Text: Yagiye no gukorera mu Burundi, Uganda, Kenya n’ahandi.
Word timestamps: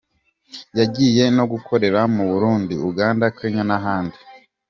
Yagiye 0.79 1.23
no 1.37 1.43
gukorera 1.51 1.99
mu 2.15 2.23
Burundi, 2.29 2.73
Uganda, 2.89 3.25
Kenya 3.37 3.63
n’ahandi. 3.69 4.17